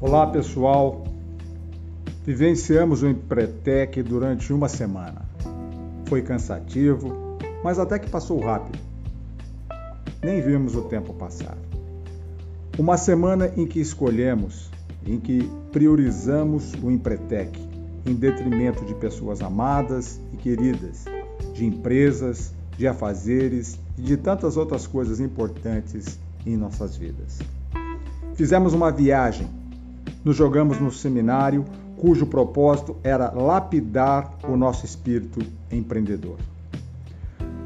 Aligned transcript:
Olá 0.00 0.28
pessoal, 0.28 1.02
vivenciamos 2.24 3.02
o 3.02 3.08
Empretec 3.08 4.00
durante 4.00 4.52
uma 4.52 4.68
semana. 4.68 5.22
Foi 6.06 6.22
cansativo, 6.22 7.36
mas 7.64 7.80
até 7.80 7.98
que 7.98 8.08
passou 8.08 8.38
rápido. 8.38 8.78
Nem 10.22 10.40
vimos 10.40 10.76
o 10.76 10.82
tempo 10.82 11.12
passar. 11.14 11.58
Uma 12.78 12.96
semana 12.96 13.52
em 13.56 13.66
que 13.66 13.80
escolhemos, 13.80 14.70
em 15.04 15.18
que 15.18 15.50
priorizamos 15.72 16.74
o 16.74 16.92
Empretec 16.92 17.58
em 18.06 18.14
detrimento 18.14 18.84
de 18.84 18.94
pessoas 18.94 19.42
amadas 19.42 20.20
e 20.32 20.36
queridas, 20.36 21.06
de 21.54 21.66
empresas, 21.66 22.52
de 22.76 22.86
afazeres 22.86 23.80
e 23.98 24.02
de 24.02 24.16
tantas 24.16 24.56
outras 24.56 24.86
coisas 24.86 25.18
importantes 25.18 26.20
em 26.46 26.56
nossas 26.56 26.96
vidas. 26.96 27.40
Fizemos 28.36 28.72
uma 28.74 28.92
viagem 28.92 29.57
nos 30.28 30.36
jogamos 30.36 30.78
no 30.78 30.92
seminário 30.92 31.64
cujo 31.96 32.26
propósito 32.26 32.94
era 33.02 33.30
lapidar 33.30 34.36
o 34.46 34.58
nosso 34.58 34.84
espírito 34.84 35.40
empreendedor. 35.72 36.36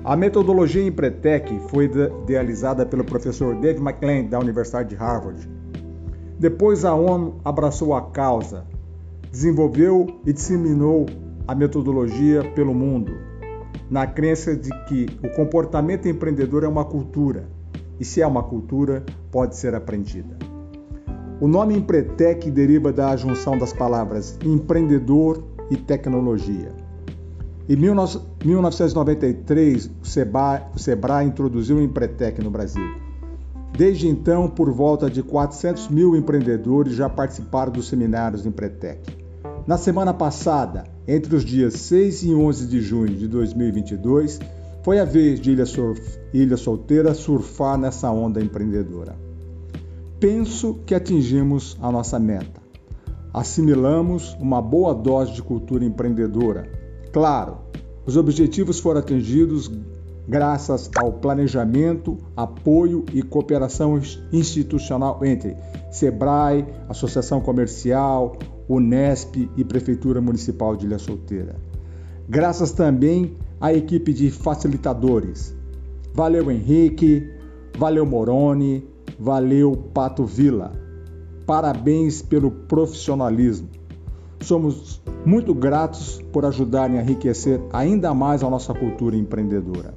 A 0.04 0.14
metodologia 0.14 0.86
Empretec 0.86 1.58
foi 1.70 1.86
idealizada 1.86 2.86
pelo 2.86 3.02
professor 3.02 3.56
Dave 3.56 3.80
McLean 3.80 4.26
da 4.26 4.38
Universidade 4.38 4.90
de 4.90 4.94
Harvard. 4.94 5.50
Depois 6.38 6.84
a 6.84 6.94
ONU 6.94 7.40
abraçou 7.44 7.96
a 7.96 8.02
causa, 8.02 8.64
desenvolveu 9.28 10.20
e 10.24 10.32
disseminou 10.32 11.06
a 11.48 11.56
metodologia 11.56 12.44
pelo 12.54 12.72
mundo, 12.72 13.12
na 13.90 14.06
crença 14.06 14.54
de 14.54 14.70
que 14.86 15.08
o 15.20 15.34
comportamento 15.34 16.06
empreendedor 16.06 16.62
é 16.62 16.68
uma 16.68 16.84
cultura, 16.84 17.44
e 17.98 18.04
se 18.04 18.22
é 18.22 18.26
uma 18.26 18.44
cultura, 18.44 19.04
pode 19.32 19.56
ser 19.56 19.74
aprendida. 19.74 20.41
O 21.42 21.48
nome 21.48 21.76
Empretec 21.76 22.48
deriva 22.52 22.92
da 22.92 23.16
junção 23.16 23.58
das 23.58 23.72
palavras 23.72 24.38
empreendedor 24.44 25.42
e 25.72 25.76
tecnologia. 25.76 26.68
Em 27.68 27.74
1993, 27.74 29.90
o 30.00 30.06
Sebrae, 30.06 31.26
introduziu 31.26 31.78
o 31.78 31.82
Empretec 31.82 32.40
no 32.40 32.48
Brasil. 32.48 32.84
Desde 33.76 34.06
então, 34.06 34.48
por 34.48 34.70
volta 34.70 35.10
de 35.10 35.20
400 35.20 35.88
mil 35.88 36.14
empreendedores 36.14 36.94
já 36.94 37.08
participaram 37.08 37.72
dos 37.72 37.88
seminários 37.88 38.46
Empretec. 38.46 39.00
Na 39.66 39.76
semana 39.76 40.14
passada, 40.14 40.84
entre 41.08 41.34
os 41.34 41.44
dias 41.44 41.74
6 41.74 42.22
e 42.22 42.32
11 42.32 42.68
de 42.68 42.80
junho 42.80 43.16
de 43.16 43.26
2022, 43.26 44.38
foi 44.84 45.00
a 45.00 45.04
vez 45.04 45.40
de 45.40 45.50
Ilha, 45.50 45.64
Ilha 46.32 46.56
Solteira 46.56 47.12
surfar 47.14 47.76
nessa 47.76 48.12
onda 48.12 48.40
empreendedora 48.40 49.31
penso 50.22 50.78
que 50.86 50.94
atingimos 50.94 51.76
a 51.82 51.90
nossa 51.90 52.16
meta. 52.16 52.62
Assimilamos 53.34 54.36
uma 54.38 54.62
boa 54.62 54.94
dose 54.94 55.32
de 55.32 55.42
cultura 55.42 55.84
empreendedora. 55.84 56.70
Claro, 57.12 57.58
os 58.06 58.16
objetivos 58.16 58.78
foram 58.78 59.00
atingidos 59.00 59.68
graças 60.28 60.88
ao 60.96 61.14
planejamento, 61.14 62.18
apoio 62.36 63.04
e 63.12 63.20
cooperação 63.20 64.00
institucional 64.32 65.18
entre 65.24 65.56
SEBRAE, 65.90 66.66
Associação 66.88 67.40
Comercial, 67.40 68.36
Unesp 68.68 69.50
e 69.56 69.64
Prefeitura 69.64 70.20
Municipal 70.20 70.76
de 70.76 70.86
Ilha 70.86 71.00
Solteira. 71.00 71.56
Graças 72.28 72.70
também 72.70 73.36
à 73.60 73.74
equipe 73.74 74.12
de 74.12 74.30
facilitadores. 74.30 75.52
Valeu 76.14 76.48
Henrique, 76.48 77.28
valeu 77.76 78.06
Moroni, 78.06 78.86
Valeu, 79.18 79.76
Pato 79.92 80.24
Vila. 80.24 80.72
Parabéns 81.46 82.22
pelo 82.22 82.50
profissionalismo. 82.50 83.68
Somos 84.40 85.00
muito 85.24 85.54
gratos 85.54 86.20
por 86.32 86.44
ajudarem 86.44 86.98
a 86.98 87.02
enriquecer 87.02 87.60
ainda 87.72 88.12
mais 88.12 88.42
a 88.42 88.50
nossa 88.50 88.74
cultura 88.74 89.16
empreendedora. 89.16 89.94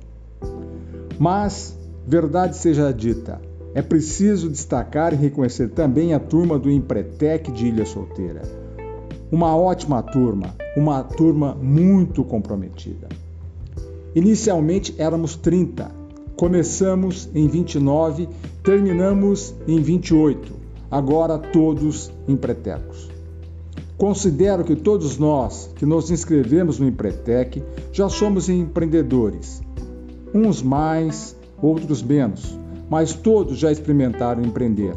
Mas, 1.17 1.78
verdade 2.06 2.57
seja 2.57 2.91
dita, 2.91 3.41
é 3.73 3.81
preciso 3.81 4.50
destacar 4.50 5.13
e 5.13 5.17
reconhecer 5.17 5.69
também 5.69 6.13
a 6.13 6.19
turma 6.19 6.59
do 6.59 6.69
Empretec 6.69 7.51
de 7.51 7.67
Ilha 7.67 7.85
Solteira. 7.85 8.41
Uma 9.31 9.56
ótima 9.56 10.01
turma, 10.03 10.56
uma 10.78 11.03
turma 11.03 11.56
muito 11.56 12.23
comprometida. 12.23 13.09
Inicialmente 14.13 14.95
éramos 14.97 15.35
30, 15.35 15.91
Começamos 16.35 17.29
em 17.34 17.47
29, 17.47 18.28
terminamos 18.62 19.56
em 19.66 19.81
28, 19.81 20.51
agora 20.91 21.38
todos 21.38 22.12
empretecos. 22.28 23.09
Considero 23.97 24.66
que 24.66 24.75
todos 24.75 25.18
nós 25.18 25.69
que 25.78 25.85
nos 25.85 26.12
inscrevemos 26.12 26.78
no 26.78 26.90
Empretec 26.90 27.63
já 27.94 28.09
somos 28.09 28.50
empreendedores. 28.50 29.62
Uns 30.34 30.62
mais, 30.62 31.38
outros 31.62 32.03
menos, 32.03 32.59
mas 32.90 33.13
todos 33.13 33.57
já 33.57 33.72
experimentaram 33.72 34.44
empreender. 34.44 34.94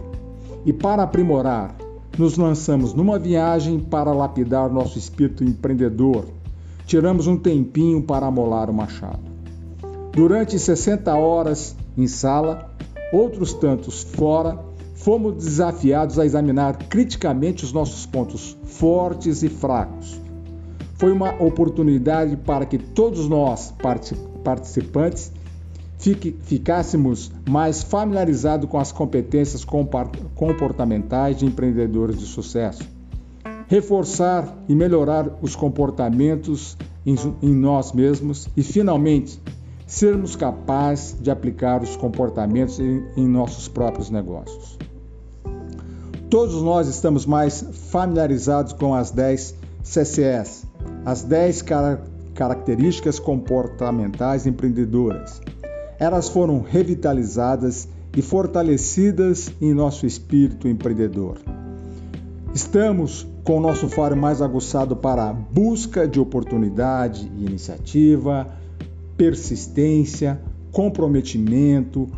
E 0.66 0.72
para 0.72 1.04
aprimorar, 1.04 1.76
nos 2.18 2.36
lançamos 2.36 2.92
numa 2.94 3.16
viagem 3.16 3.78
para 3.78 4.12
lapidar 4.12 4.72
nosso 4.72 4.98
espírito 4.98 5.44
empreendedor. 5.44 6.24
Tiramos 6.84 7.28
um 7.28 7.36
tempinho 7.36 8.02
para 8.02 8.26
amolar 8.26 8.68
o 8.68 8.74
machado. 8.74 9.27
Durante 10.12 10.58
60 10.58 11.14
horas 11.14 11.76
em 11.96 12.06
sala, 12.06 12.70
outros 13.12 13.54
tantos 13.54 14.02
fora, 14.02 14.58
fomos 14.94 15.34
desafiados 15.44 16.18
a 16.18 16.26
examinar 16.26 16.76
criticamente 16.88 17.64
os 17.64 17.72
nossos 17.72 18.04
pontos 18.04 18.56
fortes 18.64 19.42
e 19.42 19.48
fracos. 19.48 20.20
Foi 20.94 21.12
uma 21.12 21.30
oportunidade 21.40 22.36
para 22.36 22.66
que 22.66 22.76
todos 22.76 23.28
nós, 23.28 23.72
participantes, 24.42 25.32
ficássemos 26.42 27.30
mais 27.48 27.82
familiarizados 27.82 28.68
com 28.68 28.78
as 28.78 28.90
competências 28.90 29.64
comportamentais 30.34 31.38
de 31.38 31.46
empreendedores 31.46 32.18
de 32.18 32.26
sucesso. 32.26 32.82
Reforçar 33.68 34.56
e 34.68 34.74
melhorar 34.74 35.38
os 35.40 35.54
comportamentos 35.54 36.76
em 37.06 37.54
nós 37.54 37.92
mesmos 37.92 38.48
e, 38.56 38.62
finalmente, 38.62 39.40
sermos 39.88 40.36
capazes 40.36 41.16
de 41.18 41.30
aplicar 41.30 41.82
os 41.82 41.96
comportamentos 41.96 42.78
em, 42.78 43.02
em 43.16 43.26
nossos 43.26 43.68
próprios 43.68 44.10
negócios. 44.10 44.78
Todos 46.28 46.62
nós 46.62 46.88
estamos 46.88 47.24
mais 47.24 47.64
familiarizados 47.90 48.74
com 48.74 48.94
as 48.94 49.10
10 49.10 49.54
CCS, 49.82 50.66
as 51.06 51.22
10 51.22 51.62
car 51.62 52.02
características 52.34 53.18
comportamentais 53.18 54.46
empreendedoras. 54.46 55.40
Elas 55.98 56.28
foram 56.28 56.60
revitalizadas 56.60 57.88
e 58.14 58.22
fortalecidas 58.22 59.50
em 59.60 59.72
nosso 59.74 60.06
espírito 60.06 60.68
empreendedor. 60.68 61.38
Estamos 62.54 63.26
com 63.42 63.56
o 63.56 63.60
nosso 63.60 63.88
faro 63.88 64.16
mais 64.16 64.42
aguçado 64.42 64.94
para 64.94 65.30
a 65.30 65.32
busca 65.32 66.06
de 66.06 66.20
oportunidade 66.20 67.32
e 67.36 67.46
iniciativa, 67.46 68.46
persistência, 69.18 70.40
comprometimento, 70.72 72.08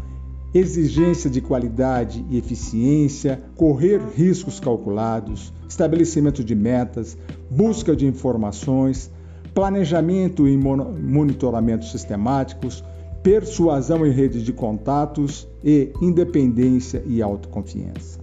exigência 0.53 1.31
de 1.31 1.41
qualidade 1.41 2.25
e 2.29 2.37
eficiência, 2.37 3.41
correr 3.57 4.01
riscos 4.15 4.61
calculados, 4.61 5.53
estabelecimento 5.69 6.45
de 6.45 6.55
metas, 6.55 7.17
busca 7.51 7.97
de 7.97 8.07
informações, 8.07 9.11
planejamento 9.55 10.47
e 10.47 10.57
monitoramento 10.57 11.87
sistemáticos, 11.87 12.85
persuasão 13.23 14.07
em 14.07 14.11
rede 14.11 14.43
de 14.43 14.53
contatos 14.53 15.49
e 15.65 15.93
independência 16.03 17.03
e 17.07 17.23
autoconfiança. 17.23 18.21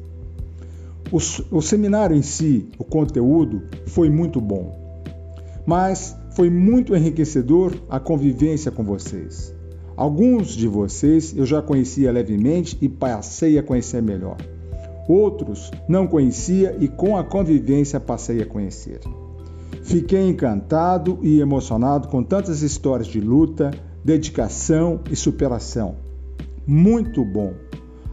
O, 1.12 1.18
o 1.58 1.62
seminário 1.62 2.16
em 2.16 2.22
si, 2.22 2.68
o 2.78 2.84
conteúdo, 2.84 3.64
foi 3.88 4.10
muito 4.10 4.42
bom, 4.42 4.76
mas 5.66 6.16
foi 6.38 6.52
muito 6.52 6.96
enriquecedor 6.96 7.74
a 7.90 8.00
convivência 8.00 8.70
com 8.70 8.84
vocês. 8.84 9.56
Alguns 9.96 10.50
de 10.50 10.68
vocês 10.68 11.36
eu 11.36 11.48
já 11.48 11.64
conhecia 11.64 12.12
levemente 12.12 12.78
e 12.80 12.88
passei 12.88 13.58
a 13.58 13.64
conhecer 13.64 14.04
melhor. 14.04 14.38
Outros 15.10 15.72
não 15.90 16.06
conhecia 16.06 16.78
e 16.80 16.88
com 16.88 17.18
a 17.18 17.24
convivência 17.24 18.00
passei 18.00 18.40
a 18.40 18.46
conhecer. 18.46 19.00
Fiquei 19.82 20.30
encantado 20.30 21.18
e 21.24 21.40
emocionado 21.40 22.08
com 22.08 22.22
tantas 22.22 22.62
histórias 22.62 23.08
de 23.08 23.20
luta, 23.20 23.72
dedicação 24.06 25.00
e 25.10 25.16
superação. 25.16 25.96
Muito 26.68 27.26
bom! 27.26 27.54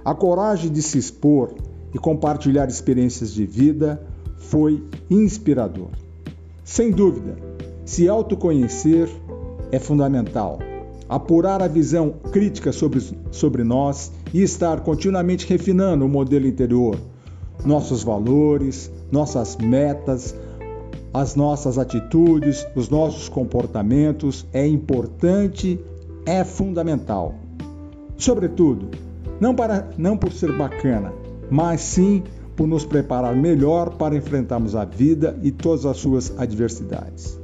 A 0.03 0.15
coragem 0.15 0.73
de 0.73 0.81
se 0.81 0.97
expor 0.97 1.53
e 1.93 1.99
compartilhar 1.99 2.71
experiências 2.71 3.35
de 3.35 3.45
vida 3.45 4.03
foi 4.39 4.83
inspirador. 5.11 5.91
Sem 6.65 6.91
dúvida, 6.91 7.37
se 7.85 8.09
autoconhecer 8.09 9.09
é 9.71 9.79
fundamental. 9.79 10.59
Apurar 11.09 11.63
a 11.63 11.69
visão 11.69 12.15
crítica 12.33 12.73
sobre, 12.73 13.01
sobre 13.31 13.63
nós 13.63 14.11
e 14.33 14.43
estar 14.43 14.81
continuamente 14.81 15.47
refinando 15.47 16.05
o 16.05 16.09
modelo 16.09 16.47
interior. 16.47 16.99
nossos 17.65 18.03
valores, 18.03 18.91
nossas 19.13 19.57
metas, 19.57 20.35
as 21.13 21.37
nossas 21.37 21.79
atitudes, 21.79 22.67
os 22.75 22.89
nossos 22.89 23.29
comportamentos 23.29 24.45
é 24.53 24.67
importante, 24.67 25.79
é 26.27 26.43
fundamental. 26.43 27.37
Sobretudo, 28.17 28.89
não, 29.41 29.55
para, 29.55 29.89
não 29.97 30.17
por 30.17 30.33
ser 30.33 30.53
bacana, 30.57 31.13
mas 31.51 31.81
sim 31.81 32.23
por 32.57 32.67
nos 32.67 32.85
preparar 32.85 33.37
melhor 33.37 33.91
para 33.97 34.17
enfrentarmos 34.17 34.75
a 34.75 34.85
vida 34.85 35.39
e 35.43 35.51
todas 35.51 35.87
as 35.87 35.97
suas 35.99 36.37
adversidades. 36.39 37.44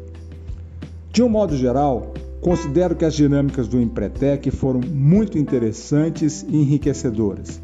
De 1.12 1.22
um 1.24 1.28
modo 1.28 1.56
geral, 1.56 2.14
considero 2.40 2.94
que 2.94 3.04
as 3.04 3.14
dinâmicas 3.14 3.66
do 3.66 3.80
Empretec 3.80 4.48
foram 4.50 4.80
muito 4.80 5.36
interessantes 5.36 6.46
e 6.48 6.56
enriquecedoras. 6.56 7.60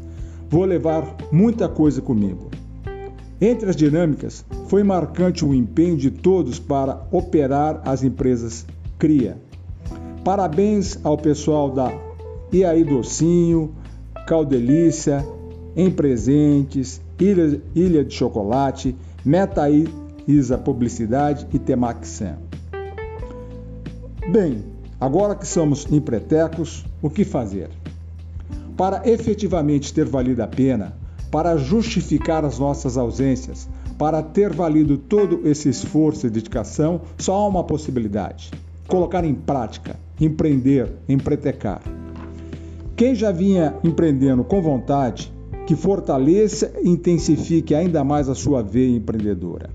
Vou 0.49 0.65
levar 0.65 1.15
muita 1.31 1.69
coisa 1.69 2.01
comigo. 2.01 2.49
Entre 3.39 3.69
as 3.69 3.75
dinâmicas, 3.75 4.43
foi 4.67 4.83
marcante 4.83 5.45
o 5.45 5.53
empenho 5.53 5.95
de 5.95 6.11
todos 6.11 6.59
para 6.59 7.07
operar 7.11 7.81
as 7.85 8.03
empresas 8.03 8.65
CRIA. 8.99 9.37
Parabéns 10.23 10.99
ao 11.03 11.17
pessoal 11.17 11.69
da 11.69 11.93
Iaí 12.51 12.83
Docinho, 12.83 13.73
Caldelícia, 14.27 15.25
Em 15.75 15.89
Presentes, 15.89 16.99
Ilha, 17.19 17.61
Ilha 17.73 18.03
de 18.03 18.13
Chocolate, 18.13 18.95
Metaí 19.23 19.87
Isa 20.27 20.57
Publicidade 20.57 21.47
e 21.53 21.59
Temaxan. 21.59 22.46
Bem, 24.29 24.61
agora 24.99 25.35
que 25.35 25.47
somos 25.47 25.89
empretecos, 25.89 26.85
o 27.01 27.09
que 27.09 27.23
fazer? 27.23 27.69
Para 28.75 29.09
efetivamente 29.09 29.93
ter 29.93 30.03
valido 30.03 30.43
a 30.43 30.47
pena, 30.47 30.97
para 31.31 31.55
justificar 31.55 32.43
as 32.43 32.59
nossas 32.59 32.97
ausências, 32.97 33.69
para 33.97 34.21
ter 34.21 34.51
valido 34.51 34.97
todo 34.97 35.47
esse 35.47 35.69
esforço 35.69 36.27
e 36.27 36.29
dedicação, 36.29 36.99
só 37.17 37.35
há 37.35 37.47
uma 37.47 37.63
possibilidade: 37.63 38.51
colocar 38.89 39.23
em 39.23 39.33
prática, 39.33 39.97
empreender, 40.19 40.91
empretecar. 41.07 41.81
Quem 42.97 43.15
já 43.15 43.31
vinha 43.31 43.75
empreendendo 43.81 44.43
com 44.43 44.61
vontade, 44.61 45.31
que 45.65 45.75
fortaleça 45.75 46.73
e 46.83 46.89
intensifique 46.89 47.73
ainda 47.73 48.03
mais 48.03 48.27
a 48.27 48.35
sua 48.35 48.61
veia 48.61 48.97
empreendedora. 48.97 49.69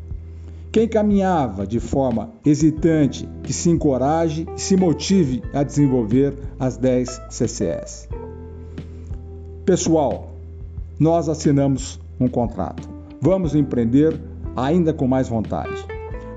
Quem 0.73 0.89
caminhava 0.89 1.67
de 1.67 1.79
forma 1.79 2.31
hesitante, 2.47 3.29
que 3.43 3.53
se 3.53 3.69
encoraje 3.69 4.47
e 4.57 4.59
se 4.59 4.75
motive 4.75 5.43
a 5.53 5.63
desenvolver 5.63 6.35
as 6.59 6.79
10 6.79 7.21
CCS. 7.29 8.09
Pessoal, 9.67 10.31
nós 10.99 11.29
assinamos 11.29 12.01
um 12.19 12.27
contrato. 12.27 12.89
Vamos 13.21 13.55
empreender 13.55 14.19
ainda 14.57 14.95
com 14.95 15.07
mais 15.07 15.29
vontade. 15.29 15.85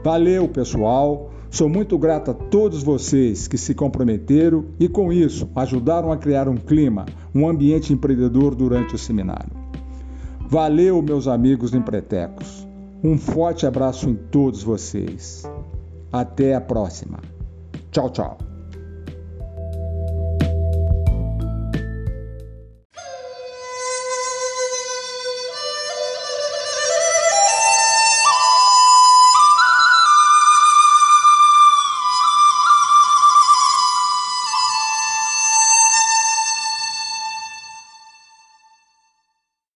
Valeu, 0.04 0.50
pessoal. 0.50 1.32
Sou 1.50 1.70
muito 1.70 1.98
grato 1.98 2.32
a 2.32 2.34
todos 2.34 2.84
vocês 2.84 3.48
que 3.48 3.58
se 3.58 3.74
comprometeram 3.74 4.66
e, 4.78 4.90
com 4.90 5.14
isso, 5.14 5.50
ajudaram 5.56 6.12
a 6.12 6.18
criar 6.18 6.50
um 6.50 6.58
clima, 6.58 7.06
um 7.34 7.48
ambiente 7.48 7.94
empreendedor 7.94 8.54
durante 8.54 8.96
o 8.96 8.98
seminário. 8.98 9.52
Valeu, 10.50 11.02
meus 11.02 11.26
amigos 11.26 11.74
empretecos. 11.74 12.65
Um 13.06 13.20
forte 13.20 13.68
abraço 13.68 14.10
em 14.10 14.16
todos 14.16 14.64
vocês. 14.64 15.44
Até 16.12 16.56
a 16.56 16.60
próxima. 16.60 17.20
Tchau, 17.92 18.10
tchau. 18.10 18.55